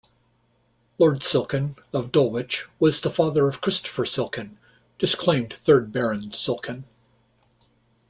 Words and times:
Lord 0.97 1.21
Silkin 1.21 1.75
of 1.93 2.11
Dulwich 2.11 2.65
was 2.79 3.01
the 3.01 3.11
father 3.11 3.47
of 3.47 3.61
Christopher 3.61 4.03
Silkin, 4.03 4.57
disclaimed 4.97 5.53
third 5.53 5.91
Baron 5.91 6.33
Silkin. 6.33 6.85